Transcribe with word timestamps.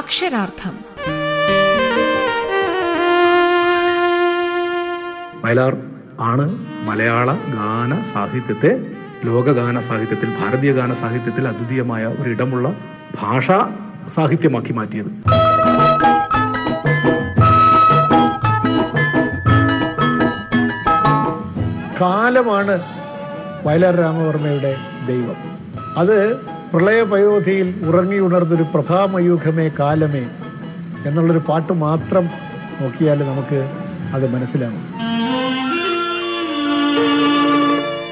അക്ഷരാർത്ഥം 0.00 0.74
വയലാർ 5.44 5.74
ആണ് 6.20 6.46
മലയാള 6.88 7.30
ഗാന 7.32 8.02
സാഹിത്യത്തെ 8.02 8.72
ലോകഗാന 9.24 9.80
സാഹിത്യത്തിൽ 9.80 10.28
ഭാരതീയ 10.40 10.72
ഗാന 10.72 10.92
സാഹിത്യത്തിൽ 10.92 11.48
അദ്വിതീയമായ 11.48 12.04
ഒരിടമുള്ള 12.06 12.68
ഭാഷാ 13.20 13.58
സാഹിത്യമാക്കി 14.08 14.72
മാറ്റിയത്. 14.72 15.10
കാലമാണ് 22.00 22.74
വയലാർ 23.66 23.96
രാമവർമ്മയുടെ 23.96 24.76
ദൈവം. 25.06 25.38
അത് 25.96 26.16
പ്രളയപയോധിയിൽ 26.72 27.68
ഉറങ്ങി 27.88 28.18
ഉണർന്നൊരു 28.18 28.62
പ്രഭാമയൂഖമേ 28.74 29.70
കാലമേ 29.78 30.24
എന്നുള്ളൊരു 31.06 31.42
പാട്ട് 31.48 31.72
മാത്രം 31.72 32.24
നോക്കിയാൽ 32.80 33.18
നമുക്ക് 33.28 33.60
അത് 34.14 34.34
മനസ്സിലാകും 34.34 34.84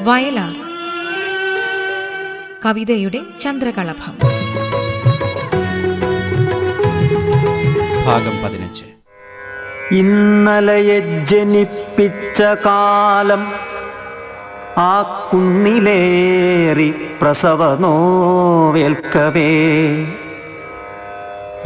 വയലാർ. 0.09 0.55
കവിതയുടെ 2.65 3.21
ചന്ദ്രകളഭം 3.41 4.15
ഭാഗം 8.07 8.37
പതിനഞ്ച്. 8.45 8.87
ഇന്നലയെ 9.93 11.25
ജനിപ്പിച്ച 11.31 12.43
കാലം 12.67 13.43
ആ 14.81 14.91
കുന്നിലേറി 15.31 16.89
പ്രസവ 17.21 17.61
നോവേൽക്കവേ 17.83 19.51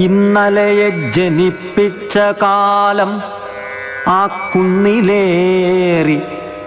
ഇന്നലയെ 0.07 0.89
ജനിപ്പിച്ച 1.17 2.19
കാലം 2.43 3.13
ആ 4.15 4.21
കുന്നിലേറി 4.55 6.19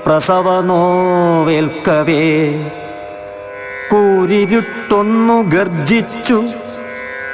പ്രസവ 0.05 0.47
നോവേൽക്കവേ 0.69 2.21
കൂരിരുട്ടൊന്നു 3.91 5.37
ഗർജിച്ചു 5.55 6.39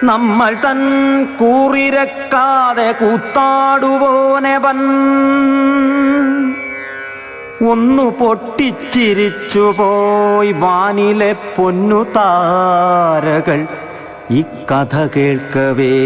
നമ്മൾ 0.09 0.53
തൻ 0.63 0.79
കൂറിരക്കാതെ 1.39 2.89
കൂത്താടുവോനവൻ. 3.01 4.79
ഒന്നു 7.69 8.03
പൊട്ടിച്ചിരിച്ചു 8.03 9.73
പോയി 9.77 10.51
വാനിലെ 10.51 11.35
പൊന്നു 11.57 12.03
താരകൾ. 12.03 13.67
ഈ 14.31 14.41
കഥ 14.41 14.95
കേൾക്കവേ. 14.95 15.99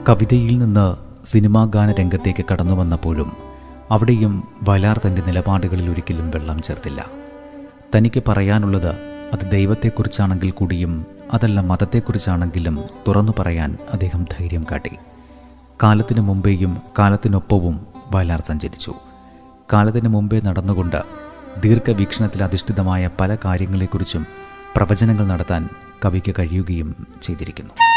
കവിതയിൽ 0.08 0.58
നിന്ന് 0.58 0.96
സിനിമാ 1.24 1.64
ഗാന 1.64 1.92
രംഗത്തേക്ക് 1.92 2.44
കടന്നു 2.50 2.74
വന്നപ്പോഴും 2.74 3.30
അവിടെയും 3.90 4.44
വലാർ 4.62 5.00
തന്റെ 5.06 5.22
നിലപാടുകളിൽ 5.26 5.90
ഒരിക്കലും 5.90 6.30
വെള്ളം 6.30 6.62
ചേർത്തില്ല. 6.62 7.06
തനിക്ക് 7.94 8.22
പറയാനുള്ളത് 8.28 8.92
അത് 9.32 9.50
ദൈവത്തെക്കുറിച്ചാണെങ്കിൽ 9.50 10.50
കൂടിയും 10.50 11.06
അതല്ല 11.34 11.60
മതത്തെക്കുറിച്ചാണെങ്കിലും 11.60 12.84
തുറന്നു 13.08 13.32
പറയാൻ 13.38 13.78
അദ്ദേഹം 13.92 14.24
ധൈര്യം 14.24 14.66
കാട്ടി. 14.70 14.90
കാലത്തിനു 15.82 16.20
മുമ്പേയും 16.20 16.82
കാലത്തിനൊപ്പവും 16.98 17.86
വയലാർ 18.10 18.40
സഞ്ചരിച്ചു. 18.40 18.94
കാലത്തിന് 19.72 20.08
മുമ്പേ 20.08 20.40
നടന്നുകൊണ്ട് 20.40 21.02
ദീർഘവീക്ഷണത്തിൽ 21.60 22.42
അധിഷ്ഠിതമായ 22.42 23.10
പല 23.20 23.36
കാര്യങ്ങളെക്കുറിച്ചും 23.44 24.26
പ്രവചനങ്ങൾ 24.76 25.26
നടത്താൻ 25.26 25.68
കവിക്ക് 26.04 26.34
കഴിയുകയും 26.38 27.06
ചെയ്തിരിക്കുന്നു. 27.22 27.89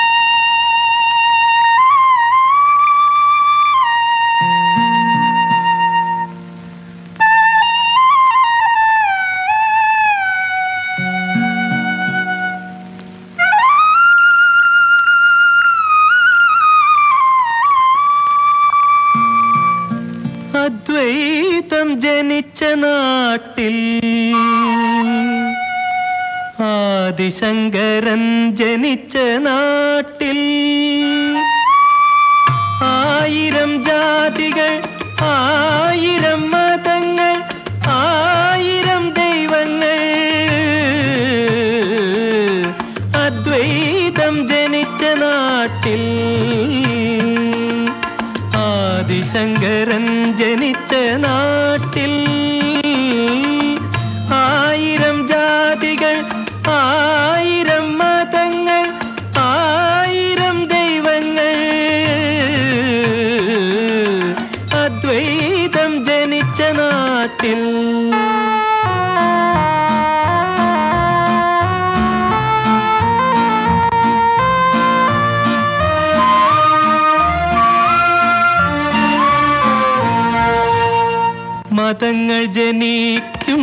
ജനിക്കും 82.53 83.61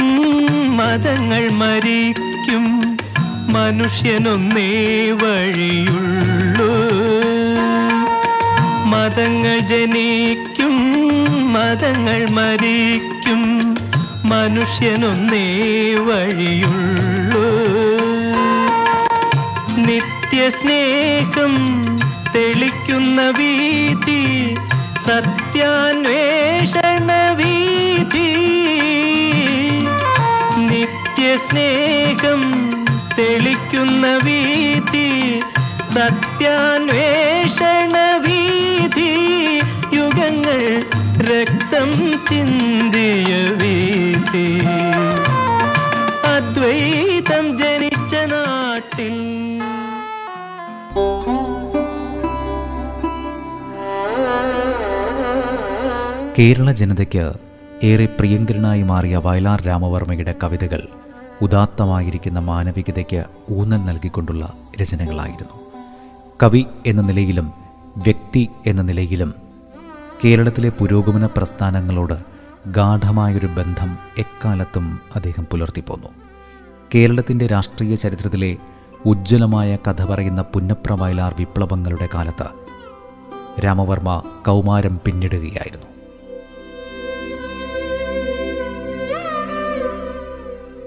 മതങ്ങൾ 0.77 1.51
മരിക്കും 1.51 2.97
മനുഷ്യനൊന്നേ 3.53 5.11
വഴിയുള്ളൂ. 5.11 6.71
മതങ്ങൾ 8.85 9.59
ജനിക്കും 9.59 10.77
മതങ്ങൾ 11.53 12.31
മരിക്കും 12.31 13.77
മനുഷ്യനൊന്നേ 14.25 15.95
വഴിയുള്ളൂ. 15.95 17.47
നിത്യസ്നേഹം 19.77 21.55
തെളിക്കുന്ന 22.35 23.31
വീതി 23.31 24.55
സത്യാന്വേഷണ 25.07 27.11
നിത്യസ്നേഹം 31.31 32.41
തെളിക്കുന്ന 33.19 34.19
വീതി 34.19 35.09
സത്യാന്വേഷണ 35.93 37.95
വീതി 38.25 39.13
യുഗങ്ങൾ 39.95 40.61
രക്തം 41.29 41.91
ചിന്തിയ 42.31 43.31
വീതി. 43.63 44.47
അദ്വൈതം 46.33 47.59
ജനിച്ച 47.59 48.15
നാട്ടിൽ 48.33 49.17
കേരള 56.39 56.73
ജനതയ്ക്ക് 56.73 57.33
ഏറെ 57.83 58.09
പ്രിയങ്കരനായി 58.19 58.83
മാറിയ 58.83 59.19
വയലാർ 59.19 59.67
രാമവർമ്മയുടെ 59.67 60.35
കവിതകൾ 60.43 60.83
ഉദാത്തമായിരിക്കുന്ന 61.43 62.39
മാനവികതയ്ക്ക് 62.39 63.25
ഊന്നൽ 63.51 63.85
നൽകിക്കൊണ്ടുള്ള 63.85 64.53
രചനകളായിരുന്നു. 64.81 65.57
കവി 66.43 66.67
എന്ന 66.87 67.03
നിലയിലും 67.03 67.53
വ്യക്തി 67.97 68.49
എന്ന 68.67 68.83
നിലയിലും 68.83 69.35
കേരളത്തിലെ 70.25 70.69
പുരോഗമന 70.69 71.27
പ്രസ്ഥാനങ്ങളോട് 71.27 72.19
ഗാഠമായൊരു 72.67 73.47
ബന്ധം 73.47 73.99
എക്കാലത്തും 74.19 75.01
അദ്ദേഹം 75.17 75.45
പുലർത്തിപ്പോന്നു. 75.45 76.09
കേരളത്തിന്റെ 76.95 77.47
രാഷ്ട്രീയ 77.47 77.95
ചരിത്രത്തിലെ 77.95 78.57
ഉജ്ജ്വലമായ 79.07 79.77
കഥ 79.77 80.05
പറയുന്ന 80.05 80.43
പുന്നപ്ര 80.43 80.93
വയലാർ 80.93 81.35
വിപ്ലവങ്ങളുടെ 81.39 82.09
കാലത്ത് 82.15 82.49
രാമവർമ്മ 83.65 84.23
കൗമാരം 84.47 85.01
പിന്നിടുകയായിരുന്നു. 85.05 85.90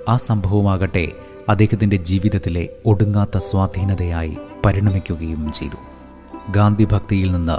ആ 0.09 0.17
സംഭവമാകട്ടെ 0.17 1.11
അദ്ദേഹത്തിന്റെ 1.49 1.95
ജീവിതത്തിലെ 1.95 2.69
ഒടുങ്ങാത്ത 2.85 3.37
സ്വാധീനതയായി 3.37 4.37
പരിണമിക്കുകയും 4.65 5.51
ചെയ്തു. 5.51 5.75
ഗാന്ധി 6.51 6.85
ഭക്തിയിൽ 6.85 7.31
നിന്ന് 7.31 7.57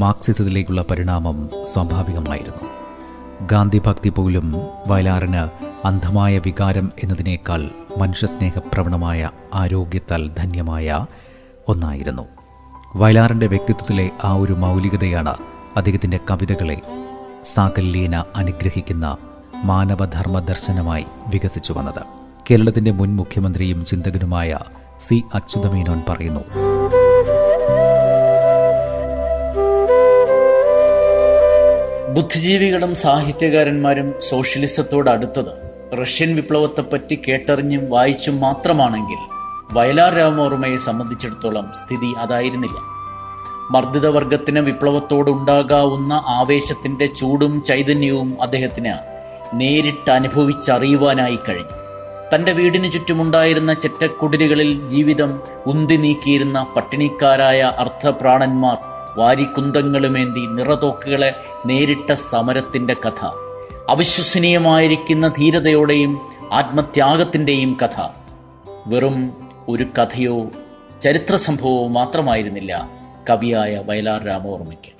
മാർക്സിസത്തിലേക്കുള്ള 0.00 0.84
പരിണാമം 0.90 1.50
സ്വാഭാവികമായിരുന്നു. 1.72 2.68
ഗാന്ധി 3.46 3.82
ഭക്തി 3.86 4.08
പോലും 4.08 4.54
വയലാറിന് 4.86 5.48
അന്ധമായ 5.86 6.38
വികാരം 6.38 6.92
എന്നതിനേക്കാൾ 7.02 7.70
മനുഷ്യസ്നേഹപ്രവണമായ 7.98 9.30
ആരോഗ്യത്താൽ 9.54 10.30
ധന്യമായ 10.38 11.06
ഒന്നായിരുന്നു. 11.68 12.22
വയലാറിന്റെ 12.96 13.46
വ്യക്തിത്വത്തിലെ 13.46 14.10
ആ 14.24 14.32
ഒരു 14.32 14.52
മൗലികതയാണ് 14.52 15.34
അദ്ദേഹത്തിന്റെ 15.76 16.20
കവിതകളെ 16.30 16.82
സാകല്യേന 17.44 18.24
അനുഗ്രഹിക്കുന്ന 18.36 19.16
മാനവധർമ്മ 19.64 20.38
ദർശനമായി 20.38 21.04
വികസിച്ചു 21.28 21.72
വന്നത്. 21.72 22.02
കേരളത്തിന്റെ 22.50 22.90
മുൻ 22.90 23.16
മുഖ്യമന്ത്രിയും 23.16 23.84
ചിന്തകനുമായ 23.84 24.58
സി 25.00 25.24
അച്യുതമേനോൻ 25.34 26.02
പറയുന്നു. 26.08 26.40
ബുദ്ധിജീവികളും 32.14 32.94
സാഹിത്യകാരന്മാരും 32.94 34.14
സോഷ്യലിസത്തോട് 34.18 35.10
അടുത്തത്. 35.10 35.66
റഷ്യൻ 36.02 36.36
വിപ്ലവത്തെപ്പറ്റി 36.36 37.18
കേട്ടറിഞ്ഞും 37.28 37.90
വായിച്ചും 37.90 38.40
മാത്രമാണെങ്കിൽ 38.40 39.18
വയലാർ 39.72 40.14
രാമവർമ്മയെ 40.14 40.76
സംബന്ധിച്ചിടത്തോളം 40.76 41.72
സ്ഥിതി 41.74 42.14
അതായിരുന്നില്ല. 42.18 42.96
മർദ്ദിത 43.70 44.06
വർഗത്തിന് 44.06 44.58
വിപ്ലവത്തോടുണ്ടാകാവുന്ന 44.58 46.12
ആവേശത്തിന്റെ 46.12 47.06
ചൂടും 47.06 47.62
ചൈതന്യവും 47.62 48.42
അദ്ദേഹത്തിന് 48.42 49.15
നേരിട്ട് 49.54 50.10
അനുഭവിച്ചറിയുവാനായി 50.10 51.38
കഴിഞ്ഞു. 51.48 51.86
തന്റെ 52.34 52.52
വീടിന് 52.52 52.90
ചുറ്റുമുണ്ടായിരുന്ന 52.90 53.72
ചെറ്റക്കുടിലുകളിൽ 53.74 54.88
ജീവിതം 54.88 55.42
ഉന്തി 55.66 55.94
നീക്കിയിരുന്ന 55.94 56.62
പട്ടിണിക്കാരായ 56.76 57.72
അർത്ഥപ്രാണന്മാർ 57.78 58.76
വാരിക്കുന്തങ്ങളുമേന്തി 59.18 60.62
നിറതോക്കുകളെ 60.62 61.34
നേരിട്ട 61.66 62.12
സമരത്തിന്റെ 62.12 62.94
കഥ. 62.94 63.26
അവിശ്വസനീയമായിരിക്കുന്ന 63.88 65.28
ധീരതയോടെയും 65.28 66.20
ആത്മത്യാഗത്തിന്റെയും 66.52 67.76
കഥ. 67.82 68.08
വെറും 68.86 69.48
ഒരു 69.68 69.82
കഥയോ 69.82 70.46
ചരിത്ര 71.02 71.34
സംഭവമോ 71.36 71.88
മാത്രമായിരുന്നില്ല. 71.88 72.90
കവിയായ 73.30 73.82
വയലാർ 73.86 74.22
രാമവർമ്മയ്ക്ക്. 74.22 74.92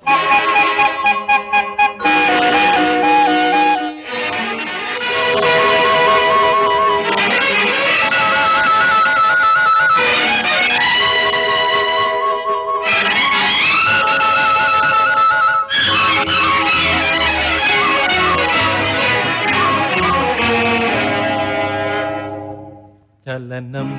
ചലനം 23.56 23.90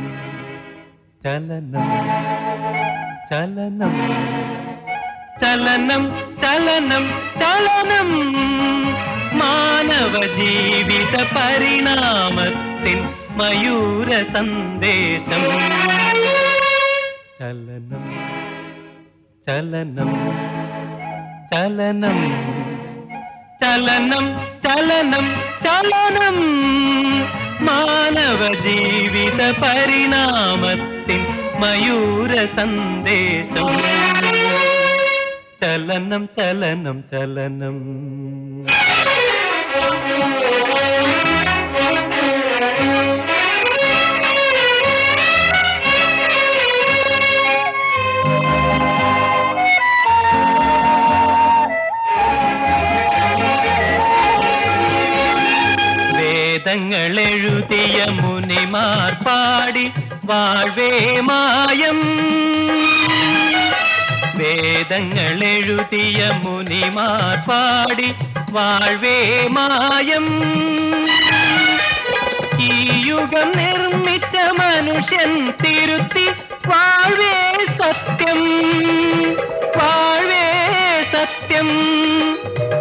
ചലനം 1.24 1.86
ചലനം. 3.30 3.94
ചലനം 5.42 6.04
ചലനം 6.42 7.06
ചലനം. 7.42 8.10
മാനവ 9.40 10.14
ജീവിത 10.38 11.16
പരിണാമത്തിൻ 11.36 13.00
മയൂര 13.38 14.10
സന്ദേശം. 14.34 15.44
ചലനം 17.40 18.04
ചലനം 19.48 20.12
ചലനം. 21.54 22.20
ചലനം 23.64 24.40
ചലനം 24.64 25.26
ചലനം. 25.66 26.38
മാനവ 27.68 28.42
ജീവിത 28.66 29.42
പരിണാമത്തിൻ 29.62 31.22
മയൂര 31.62 32.34
സന്ദേശം. 32.56 33.70
ചലനം 35.62 36.24
ചലനം 36.38 36.98
ചലനം. 37.12 37.78
വേദങ്ങൾ 56.70 57.18
എഴുതിയ 57.26 57.98
മുനിമാർ 58.16 59.12
പാടി 59.26 59.84
വാഴ്വേ 60.30 60.90
മായം 61.28 62.00
വേദങ്ങൾ 64.40 65.40
എഴുതിയ 65.52 66.20
മുനിമാർ 66.42 67.38
പാടി 67.48 68.10
വാഴ്വേ 68.56 69.16
മായം 69.58 70.28
ഈ 72.68 72.74
യുഗം 73.08 73.50
നിർമ്മിച്ച 73.60 74.36
മനുഷ്യൻ 74.60 75.32
തിരുത്തി 75.64 76.28
വാഴ്വേ 76.70 77.36
സത്യം 77.80 78.42
വാഴ്വേ 79.80 80.46
സത്യം 81.16 81.72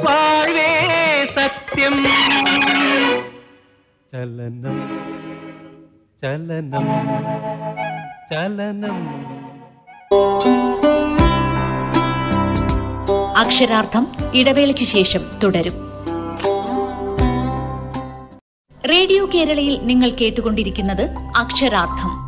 വാഴ്വേ 0.07 0.71
സത്യം 1.38 1.97
ചലനം 4.16 4.76
ചലനം 6.23 6.87
ചലനം. 8.32 8.96
അക്ഷരാർത്ഥം 13.37 14.06
ഇടവേളയ്ക്ക് 14.35 14.82
ശേഷം 14.82 15.20
തുടരും. 15.44 15.73
റേഡിയോ 18.90 19.26
കേരളയിൽ 19.35 19.80
നിങ്ങൾ 19.82 20.11
കേട്ടുകൊണ്ടിരിക്കുന്നത് 20.11 21.02
അക്ഷരാർത്ഥം. 21.37 22.25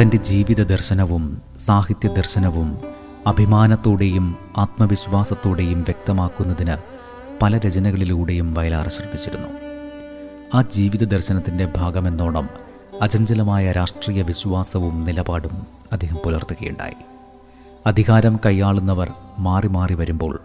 തന്റെ 0.00 0.16
ജീവിത 0.16 0.62
ദർശനവും 0.62 1.42
സാഹിത്യ 1.66 2.08
ദർശനവും 2.08 2.78
അഭിമാനത്തോടെയും 3.26 4.38
ആത്മവിശ്വാസത്തോടെയും 4.58 5.82
വ്യക്തമാക്കുന്നതിന് 5.82 6.76
പല 7.42 7.58
രചനകളിലൂടെയും 7.58 8.54
വയലാർ 8.54 8.88
ശ്രമിച്ചിരുന്നു. 8.88 9.48
ആ 10.54 10.62
ജീവിത 10.62 11.04
ദർശനത്തിന്റെ 11.04 11.72
ഭാഗമെന്നോണം 11.76 12.48
അചഞ്ചലമായ 13.02 13.72
രാഷ്ട്രീയ 13.72 14.22
വിശ്വാസവും 14.22 15.04
നിലപാടും 15.04 15.66
അദ്ദേഹം 15.92 16.16
പുലർത്തുകയുണ്ടായി. 16.24 16.96
അധികാരം 17.86 18.40
കൈയാളുന്നവർ 18.46 19.12
മാറി 19.38 19.68
മാറി 19.68 19.94
വരുമ്പോൾ 19.94 20.40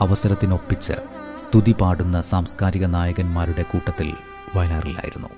അവസരത്തിനൊപ്പിച്ച് 0.00 0.92
സ്തുതി 1.38 1.74
പാടുന്ന 1.80 2.20
സാംസ്കാരിക 2.20 2.86
നായകന്മാരുടെ 2.86 3.62
കൂട്ടത്തിൽ 3.62 4.12
വയലാറിലായിരുന്നു. 4.56 5.28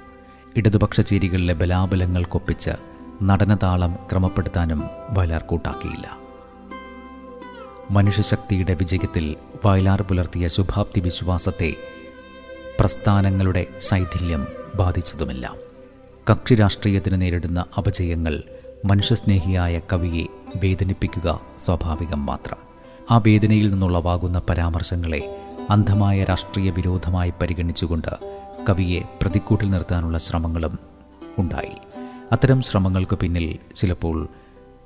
ഇടതുപക്ഷ 0.56 1.00
ചേരികളിലെ 1.00 1.54
ബലാബലങ്ങൾക്കൊപ്പിച്ച് 1.54 2.96
നടനതാളം 3.23 3.94
ക്രമപ്പെടുത്താനും 3.94 4.82
വയലാർ 5.11 5.42
കൂട്ടാക്കിയില്ല. 5.42 6.18
മനുഷ്യശക്തിയുടെ 7.90 8.75
വിജയത്തിൽ 8.75 9.37
വയലാർ 9.66 10.02
പുലർത്തിയ 10.02 10.49
ശുഭാപ്തി 10.49 11.00
വിശ്വാസത്തെ 11.00 11.75
പ്രസ്ഥാനങ്ങളുടെ 12.80 13.66
ശൈഥില്യം 13.78 14.46
ബാധിച്ചതുമില്ല. 14.75 15.54
കക്ഷി 16.30 16.54
രാഷ്ട്രീയത്തിന് 16.54 17.20
നേരിടുന്ന 17.20 17.64
അപജയങ്ങൾ 17.78 18.42
മനുഷ്യസ്നേഹിയായ 18.85 19.80
കവിയെ 19.92 20.26
വേദനിപ്പിക്കുക 20.56 21.40
സ്വാഭാവികം 21.64 22.26
മാത്രം. 22.26 22.56
ആ 23.11 23.18
വേദനയിൽ 23.18 23.70
നിന്നുള്ളവാകുന്ന 23.70 24.42
പരാമർശങ്ങളെ 24.50 25.40
അന്ധമായ 25.70 26.25
രാഷ്ട്രീയ 26.25 26.70
വിരോധമായി 26.70 27.32
പരിഗണിച്ചുകൊണ്ട് 27.42 28.16
കവിയെ 28.68 29.02
പ്രതിക്കൂട്ടിൽ 29.23 29.70
നിർത്താനുള്ള 29.70 30.18
ശ്രമങ്ങളും 30.18 30.78
ഉണ്ടായി. 31.38 31.86
അത്തരം 32.33 32.62
ശ്രമങ്ങൾക്ക് 32.62 33.16
പിന്നിൽ 33.16 33.59
ചിലപ്പോൾ 33.75 34.28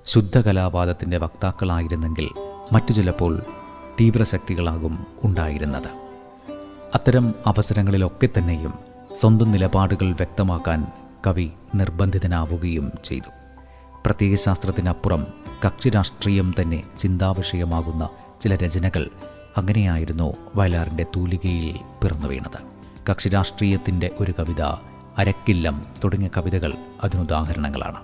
ശുദ്ധകലാവാദത്തിന്റെ 0.06 1.18
വക്താക്കളായിരുന്നെങ്കിൽ 1.18 2.28
മറ്റു 2.72 2.92
ചിലപ്പോൾ 2.92 3.42
തീവ്രശക്തികളാകും 4.00 5.06
ഉണ്ടായിരുന്നത്. 5.24 5.88
അത്തരം 6.94 7.34
അവസരങ്ങളിലൊക്കെ 7.46 8.28
തന്നെയും 8.38 8.74
സ്വന്തം 9.20 9.50
നിലപാടുകൾ 9.50 10.12
വ്യക്തമാക്കാൻ 10.12 10.86
കവി 11.26 11.50
നിർബന്ധിതനാവുകയും 11.74 12.92
ചെയ്തു. 13.04 13.30
പ്രത്യയശാസ്ത്രത്തിനപ്പുറം 14.06 15.26
കക്ഷി 15.66 15.88
രാഷ്ട്രീയം 15.88 16.54
തന്നെ 16.60 16.82
ചിന്താവിഷയമാകുന്ന 16.98 18.08
ചില 18.40 18.54
രചനകൾ 18.54 19.10
അങ്ങനെയായിരുന്നു 19.56 20.36
വയലാറിന്റെ 20.54 21.06
തൂലികയിൽ 21.16 21.78
പിറന്നു 22.02 22.26
വീണത് 22.26 22.60
കക്ഷി 23.10 23.28
രാഷ്ട്രീയത്തിന്റെ 23.28 24.10
ഒരു 24.20 24.34
കവിത 24.38 24.89
അരക്കില്ലം 25.18 25.82
തുടങ്ങിയ 26.04 26.30
കവിതകൾ 26.36 26.72
അതിനുദാഹരണങ്ങളാണ്. 27.04 27.96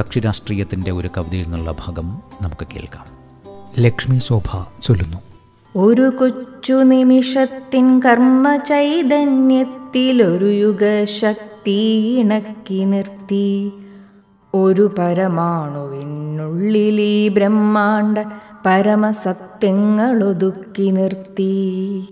കക്ഷി 0.00 0.20
രാഷ്ട്രീയത്തിന്റെ 0.20 0.90
ഒരു 0.90 1.10
കവിതയിൽ 1.16 1.42
നിന്നുള്ള 1.42 1.72
ഭാഗം 1.72 2.22
നമുക്ക് 2.42 2.66
കേൾക്കാം. 2.66 3.20
ലക്ഷ്മി 3.78 4.18
ശോഭ 4.18 4.66
ചൊല്ലുന്നു. 4.82 5.16
ഒരു 5.76 6.12
കൊച്ചു 6.20 6.72
നിമിഷത്തിൻ 6.72 8.00
കർമ്മ 8.00 8.56
ചൈതന്യത്തിലൊരു 8.56 10.46
യുഗശക്തി 10.46 12.14
ഇണക്കി 12.18 12.84
നിർത്തി. 12.84 13.72
ഒരു 14.54 14.94
പരമാണുവിനുള്ളിൽ 14.98 17.00
ഈ 17.00 17.28
ബ്രഹ്മാണ്ട 17.28 18.18
പരമസത്യങ്ങളൊതുക്കി 18.66 20.82
നിർത്തി. 20.82 22.08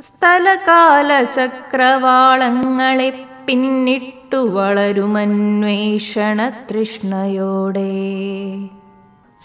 സ്ഥലകാല 0.00 1.22
ചക്രവാളങ്ങളെ 1.22 3.12
പിന്നിട്ടു 3.46 4.36
വളരുമന്വേഷണ 4.36 6.48
തൃഷ്ണയോടെ. 6.48 7.92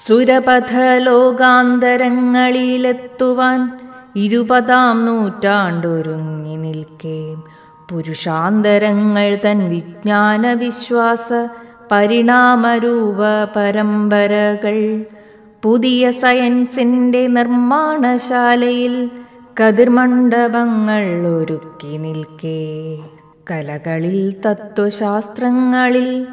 സുരപഥ 0.08 0.98
ലോകാന്തരങ്ങളിലെത്തുവാൻ 0.98 3.80
ഇരുപതാം 4.16 5.06
നൂറ്റാണ്ടൊരുങ്ങി 5.06 6.56
നിൽക്കേ. 6.56 7.36
പുരുഷാന്തരങ്ങൾ 7.90 9.40
തൻ 9.46 9.70
വിജ്ഞാന 9.70 10.54
വിശ്വാസ 10.54 11.50
പരിണാമരൂപ 11.92 13.18
പരമ്പരകൾ 13.56 15.06
പുതിയ 15.64 16.12
സയൻസിന്റെ 16.12 17.28
നിർമ്മാണശാലയിൽ 17.28 19.12
കതിർമണ്ഡപങ്ങൾ 19.60 21.28
ഒരുക്കി 21.28 21.98
നിൽക്കേ. 21.98 23.00
കലകളിൽ 23.52 24.36
തത്വശാസ്ത്രങ്ങളിൽ 24.46 26.28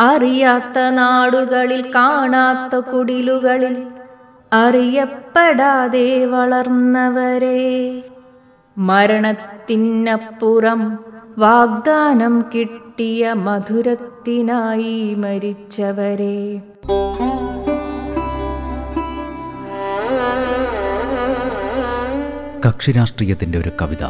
അറിയാത്ത 0.00 0.90
നാടുകളിൽ 0.90 1.94
കാണാത്ത 1.94 2.76
കുടിലുകളിൽ 2.76 3.86
അറിയപ്പെടാതെ 4.52 6.26
വളർന്നവരെ. 6.26 8.02
മരണത്തിനപ്പുറം 8.78 10.98
വാഗ്ദാനം 11.38 12.44
കിട്ടിയ 12.98 13.32
മധുരത്തിനായി 13.32 15.14
മരിച്ചവരെ. 15.14 16.58
കക്ഷി 22.66 22.92
രാഷ്ട്രീയത്തിന്റെ 22.92 23.58
ഒരു 23.58 23.70
കവിത. 23.82 24.04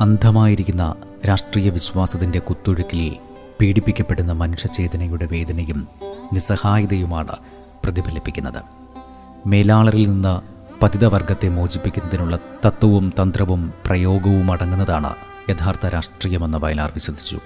അന്ധമായിരിക്കുന്ന 0.00 0.96
രാഷ്ട്രീയ 1.28 1.70
വിശ്വാസത്തിന്റെ 1.70 2.38
കുത്തൊഴുക്കിൽ 2.38 3.16
പീഡിപ്പിക്കപ്പെടുന്ന 3.60 4.32
മനുഷ്യചേതനയുടെ 4.32 5.28
വേദനയും 5.32 5.88
നിസ്സഹായതയുമാണ് 6.32 7.36
പ്രതിഫലിപ്പിക്കുന്നത്. 7.84 8.62
മേലാളറിൽ 9.46 10.10
നിന്ന് 10.10 10.40
പതിതവർഗത്തെ 10.84 11.48
മോചിപ്പിക്കുന്നതിനുള്ള 11.48 12.38
തത്വവും 12.66 13.12
തന്ത്രവും 13.22 13.72
പ്രയോഗവും 13.86 14.52
അടങ്ങുന്നതാണ് 14.52 15.14
യഥാർത്ഥ 15.50 15.86
രാഷ്ട്രീയമെന്ന് 15.86 16.58
വയലാർ 16.58 16.90
വിശ്വസിച്ചു. 16.94 17.40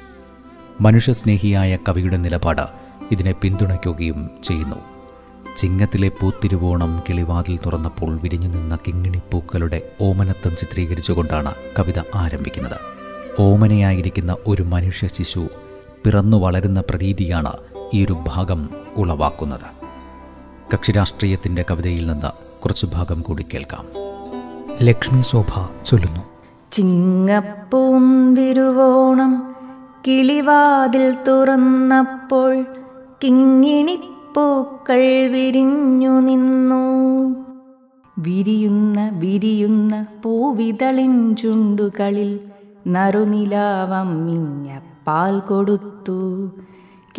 മനുഷ്യസ്നേഹിയായ 0.80 1.78
കവിയുടെ 1.88 2.16
നിലപാട് 2.16 2.62
ഇതിനെ 3.10 3.32
പിന്തുണയ്ക്കുകയും 3.32 4.30
ചെയ്യുന്നു. 4.44 4.76
ചിങ്ങത്തിലെ 5.56 6.08
പൂത്തിരുവോണം 6.08 7.02
കിളിവാതിൽ 7.08 7.58
തുറന്നപ്പോൾ 7.66 8.20
വിരിഞ്ഞു 8.20 8.48
നിന്ന 8.48 8.76
കിങ്ങിണിപ്പൂക്കളുടെ 8.76 9.90
ഓമനത്വം 10.00 10.56
ചിത്രീകരിച്ചുകൊണ്ടാണ് 10.56 11.54
കവിത 11.78 12.02
ആരംഭിക്കുന്നത്. 12.14 12.80
ഓമനയായിരിക്കുന്ന 13.40 14.36
ഒരു 14.46 14.62
മനുഷ്യ 14.62 15.06
ശിശു 15.06 15.48
പിറന്നു 16.04 16.36
വളരുന്ന 16.36 16.80
പ്രതീതിയാണ് 16.80 17.52
ഈ 17.94 18.04
ഒരു 18.04 18.24
ഭാഗം 18.28 18.68
ഉളവാക്കുന്നത്. 18.96 19.84
കക്ഷിരാഷ്ട്രീയത്തിന്റെ 20.74 21.64
കവിതയിൽ 21.70 22.06
നിന്ന് 22.06 22.62
കുറച്ചു 22.62 22.86
ഭാഗം 22.86 23.20
കൂടി 23.20 23.42
കേൾക്കാം. 23.42 23.84
ലക്ഷ്മി 24.82 25.22
ശോഭ 25.22 25.68
ചൊല്ലുന്നു. 25.84 26.20
ചിങ്ങപ്പൂന്തിരുവോണം 26.72 29.53
കിളിവാതിൽ 30.06 31.16
തുറന്നപ്പോൾ 31.28 32.64
കിങ്ങിണിപ്പൂക്കൾ 33.24 35.26
വിരിഞ്ഞു 35.26 36.20
നിന്നു. 36.20 36.84
വിരിയുന്ന 38.18 39.10
വിരിയുന്ന 39.12 40.06
പൂവിതളിൻ 40.22 41.36
ചുണ്ടുകളിൽ 41.36 42.40
നറുനിലാവം 42.86 44.26
മിഞ്ഞ 44.26 44.78
പാൽ 45.06 45.38
കൊടുത്തു. 45.38 46.50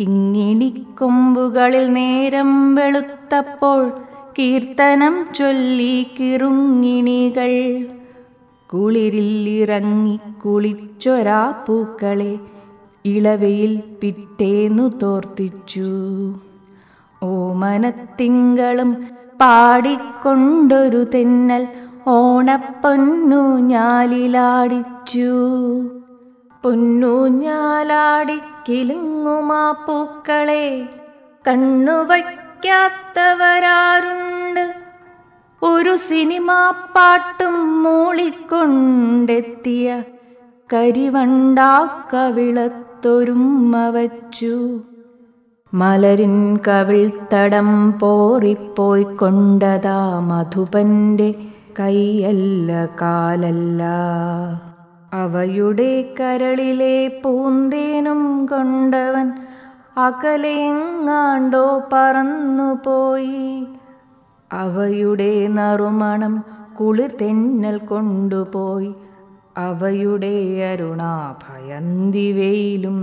കിങ്ങിണിക്കൊമ്പുകളിൽ 0.00 1.92
നേരം 1.92 2.74
വെളുത്തപ്പോൾ 2.74 3.92
കീർത്തനം 4.38 5.26
ചൊല്ലി 5.34 6.06
കിറുങ്ങിണികൾ. 6.20 7.86
കുളിരിൽ 8.74 9.48
ഇറങ്ങി 9.48 10.18
കുളിച്ചൊരാ 10.44 11.54
പൂക്കളെ 11.68 12.38
ഇളവയിൽ 13.06 13.72
പിറ്റേന്നു 14.00 14.86
തോർത്തിച്ചു. 15.02 15.88
ഓമനത്തിങ്കളും 17.22 18.90
പാടിക്കൊണ്ടൊരു 19.40 21.02
തെന്നൽ 21.14 21.64
ഓണപ്പൊന്നു 22.08 23.42
ഞാലിലാടിച്ചു. 23.72 25.32
പൊന്നു 26.64 27.14
ഞാലാടിക്കിലുങ്ങുമാ 27.44 29.64
പൂക്കളെ 29.86 30.66
കണ്ണു 31.44 31.92
വയ്ക്കാത്തവരാരുണ്ട് 31.92 34.64
ഒരു 35.62 35.94
സിനിമാ 36.08 36.60
പാട്ടും 36.96 37.54
മൂളിക്കൊണ്ടെത്തിയ 37.82 39.86
കരിവണ്ടാക്കവിളത്തൊരുമ്മ 42.96 43.88
വച്ചു. 43.88 44.80
മലരിൻ 45.74 46.56
കവിൾത്തടം 46.56 47.98
പോറിപ്പോയി 47.98 49.02
കൊണ്ടതാ 49.02 50.20
മധുപന്റെ 50.20 51.34
കൈയല്ല 51.80 52.88
കാലല്ല. 53.02 53.82
അവയുടെ 55.12 56.14
കരളിലെ 56.20 57.20
പൂന്തേനും 57.24 58.46
കൊണ്ടവൻ 58.46 59.32
അകലെങ്ങാണ്ടോ 59.98 61.82
പറന്നുപോയി. 61.92 63.66
അവയുടെ 64.52 65.46
നറുമണം 65.46 66.44
കുളിർ 66.80 67.16
തെന്നൽ 67.20 67.78
കൊണ്ടുപോയി. 67.78 68.94
അവയുടെ 69.58 70.64
അരുണാഭയന്തി 70.64 72.32
വെയിലും 72.32 72.98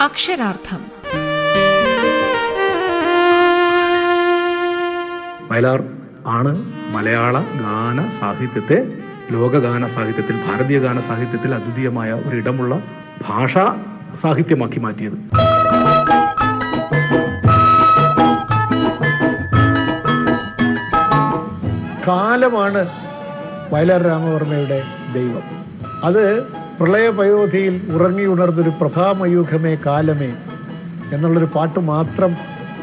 അക്ഷരാർത്ഥം. 0.00 0.82
വയലാർ 5.50 5.80
ആണ് 6.26 6.52
മലയാള 6.94 7.40
ഗാന 7.40 8.08
സാഹിത്യത്തെ 8.08 8.78
ലോകഗാന 9.30 9.86
സാഹിത്യത്തിൽ 9.86 10.36
ഭാരതീയ 10.46 10.78
ഗാന 10.78 11.00
സാഹിത്യത്തിൽ 11.00 11.54
അദ്വിതീയമായ 11.54 12.12
ഒരിടമുള്ള 12.12 12.82
ഭാഷാ 13.28 13.66
സാഹിത്യമാക്കി 14.14 14.80
മാറ്റിയത്. 14.80 15.18
കാലമാണ് 22.06 22.88
വയലാർ 23.72 24.02
രാമവർമ്മയുടെ 24.02 24.82
ദൈവം. 25.12 25.42
അത് 26.04 26.42
പ്രളയപയോധിയിൽ 26.80 27.92
ഉറങ്ങി 27.94 28.24
ഉണർന്നൊരു 28.24 28.70
പ്രഭാമയൂഖമേ 28.70 29.78
കാലമേ 29.86 30.32
എന്നുള്ളൊരു 31.12 31.48
പാട്ട് 31.54 31.80
മാത്രം 31.80 32.36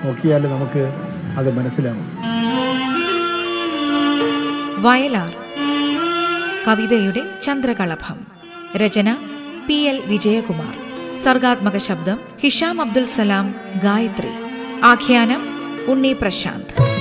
നോക്കിയാൽ 0.05 0.47
നമുക്ക് 0.47 0.93
അത് 1.37 1.57
മനസ്സിലാകും 1.57 2.17
വയലാർ. 4.83 5.33
കവിതയുടെ 6.67 7.21
ചന്ദ്രകളഭം 7.43 8.27
രചന 8.77 9.17
പി 9.67 9.73
എൽ 9.73 10.03
വിജയകുമാർ. 10.05 10.75
സർഗാത്മക 11.17 11.77
ശബ്ദം 11.77 12.19
ഹിഷാം 12.39 12.81
അബ്ദുൽ 12.81 13.05
സലാം 13.05 13.55
ഗായത്രി. 13.83 14.31
ആഖ്യാനം 14.83 15.41
ഉണ്ണി 15.87 16.13
പ്രശാന്ത്. 16.21 16.96